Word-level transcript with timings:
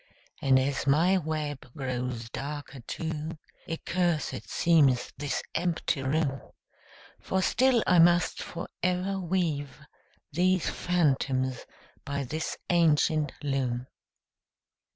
And 0.41 0.57
as 0.57 0.87
my 0.87 1.19
web 1.19 1.71
grows 1.77 2.27
darker 2.31 2.79
too, 2.87 3.37
Accursed 3.69 4.49
seems 4.49 5.13
this 5.15 5.43
empty 5.53 6.01
room; 6.01 6.41
For 7.19 7.43
still 7.43 7.83
I 7.85 7.99
must 7.99 8.41
forever 8.41 9.19
weave 9.19 9.79
These 10.31 10.67
phantoms 10.71 11.67
by 12.03 12.23
this 12.23 12.57
ancient 12.71 13.31
loom. 13.43 13.85